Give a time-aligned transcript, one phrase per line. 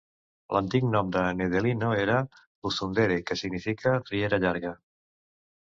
[0.55, 2.15] L'antic nom de Nedelino era
[2.71, 4.77] "Uzundere" que significa "Riera llarga"...